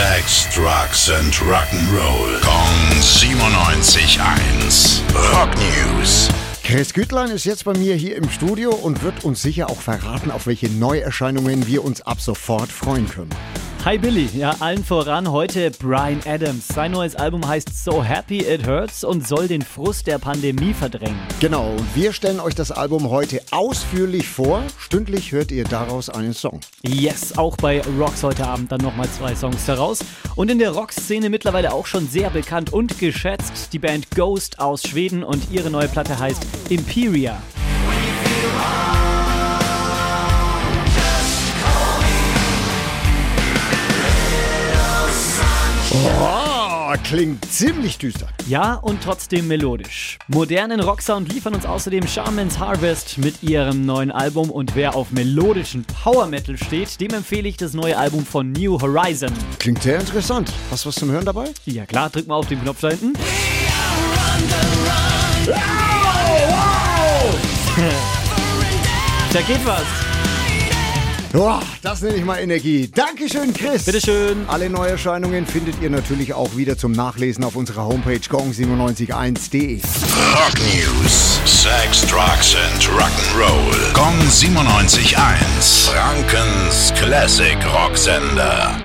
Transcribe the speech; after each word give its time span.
Sex, 0.00 0.48
Drugs 0.54 1.10
and 1.10 1.34
Rock'n'Roll. 1.42 2.40
Kong 2.40 3.00
97.1. 3.00 5.02
Rock 5.34 5.50
News. 5.58 6.30
Chris 6.64 6.94
Gütlein 6.94 7.30
ist 7.30 7.44
jetzt 7.44 7.66
bei 7.66 7.76
mir 7.76 7.96
hier 7.96 8.16
im 8.16 8.30
Studio 8.30 8.70
und 8.70 9.02
wird 9.02 9.24
uns 9.24 9.42
sicher 9.42 9.68
auch 9.68 9.82
verraten, 9.82 10.30
auf 10.30 10.46
welche 10.46 10.70
Neuerscheinungen 10.70 11.66
wir 11.66 11.84
uns 11.84 12.00
ab 12.00 12.22
sofort 12.22 12.72
freuen 12.72 13.10
können. 13.10 13.28
Hi 13.82 13.96
Billy, 13.96 14.28
ja, 14.34 14.54
allen 14.60 14.84
voran 14.84 15.32
heute 15.32 15.70
Brian 15.70 16.20
Adams. 16.26 16.68
Sein 16.68 16.92
neues 16.92 17.16
Album 17.16 17.48
heißt 17.48 17.82
So 17.82 18.04
Happy 18.04 18.40
It 18.40 18.66
Hurts 18.66 19.04
und 19.04 19.26
soll 19.26 19.48
den 19.48 19.62
Frust 19.62 20.06
der 20.06 20.18
Pandemie 20.18 20.74
verdrängen. 20.74 21.18
Genau, 21.40 21.70
und 21.70 21.96
wir 21.96 22.12
stellen 22.12 22.40
euch 22.40 22.54
das 22.54 22.72
Album 22.72 23.08
heute 23.08 23.40
ausführlich 23.50 24.28
vor. 24.28 24.62
Stündlich 24.78 25.32
hört 25.32 25.50
ihr 25.50 25.64
daraus 25.64 26.10
einen 26.10 26.34
Song. 26.34 26.60
Yes, 26.82 27.38
auch 27.38 27.56
bei 27.56 27.80
Rocks 27.98 28.22
heute 28.22 28.46
Abend 28.46 28.70
dann 28.70 28.82
nochmal 28.82 29.08
zwei 29.08 29.34
Songs 29.34 29.66
heraus. 29.66 30.00
Und 30.36 30.50
in 30.50 30.58
der 30.58 30.72
Rockszene 30.72 31.30
mittlerweile 31.30 31.72
auch 31.72 31.86
schon 31.86 32.06
sehr 32.06 32.28
bekannt 32.28 32.74
und 32.74 32.98
geschätzt. 32.98 33.72
Die 33.72 33.78
Band 33.78 34.10
Ghost 34.10 34.58
aus 34.60 34.82
Schweden 34.82 35.24
und 35.24 35.50
ihre 35.50 35.70
neue 35.70 35.88
Platte 35.88 36.18
heißt 36.18 36.42
Imperia. 36.68 37.40
Oh, 45.92 46.94
klingt 47.02 47.44
ziemlich 47.44 47.98
düster. 47.98 48.28
Ja, 48.46 48.74
und 48.74 49.02
trotzdem 49.02 49.48
melodisch. 49.48 50.20
Modernen 50.28 50.78
Rocksound 50.78 51.32
liefern 51.32 51.52
uns 51.52 51.66
außerdem 51.66 52.06
Shaman's 52.06 52.60
Harvest 52.60 53.18
mit 53.18 53.42
ihrem 53.42 53.86
neuen 53.86 54.12
Album 54.12 54.52
und 54.52 54.76
wer 54.76 54.94
auf 54.94 55.10
melodischen 55.10 55.84
Power 55.84 56.28
Metal 56.28 56.56
steht, 56.56 57.00
dem 57.00 57.12
empfehle 57.12 57.48
ich 57.48 57.56
das 57.56 57.74
neue 57.74 57.98
Album 57.98 58.24
von 58.24 58.52
New 58.52 58.80
Horizon. 58.80 59.32
Klingt 59.58 59.82
sehr 59.82 59.98
interessant. 59.98 60.52
Hast 60.70 60.84
du 60.84 60.90
was 60.90 60.94
zum 60.94 61.10
Hören 61.10 61.24
dabei? 61.24 61.50
Ja 61.64 61.84
klar, 61.86 62.08
drück 62.08 62.28
mal 62.28 62.36
auf 62.36 62.46
den 62.46 62.62
Knopf 62.62 62.82
da 62.82 62.90
hinten. 62.90 63.14
da 69.32 69.40
geht 69.40 69.66
was. 69.66 69.82
Oh, 71.32 71.60
das 71.82 72.02
nenne 72.02 72.16
ich 72.16 72.24
mal 72.24 72.38
Energie. 72.38 72.90
Dankeschön, 72.92 73.54
Chris. 73.54 73.84
Bitteschön. 73.84 74.44
Alle 74.48 74.68
Neuerscheinungen 74.68 75.46
findet 75.46 75.80
ihr 75.80 75.88
natürlich 75.88 76.34
auch 76.34 76.56
wieder 76.56 76.76
zum 76.76 76.90
Nachlesen 76.92 77.44
auf 77.44 77.54
unserer 77.54 77.84
Homepage 77.84 78.16
gong971.de. 78.16 79.80
Rock 80.34 80.58
News. 80.74 81.40
Sex, 81.44 82.04
Drugs 82.06 82.56
and 82.56 82.82
Rock'n'Roll. 82.88 83.92
Kong 83.92 84.18
97.1. 84.28 85.90
Frankens 85.90 86.92
Classic 86.96 87.56
Rocksender. 87.74 88.84